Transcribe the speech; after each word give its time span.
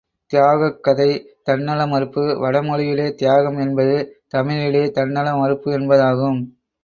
தியாகக் 0.31 0.79
கதை 0.81 1.07
தன்னல 1.43 1.81
மறுப்பு 1.87 2.23
வட 2.39 2.61
மொழியிலே 2.61 3.05
தியாகம் 3.13 3.59
என்பது—தமிழிலே 3.59 4.83
தன்னல 4.91 5.35
மறுப்பு 5.35 5.69
என்றாகும். 5.71 6.39